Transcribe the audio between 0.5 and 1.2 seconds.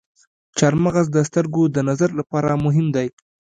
چارمغز د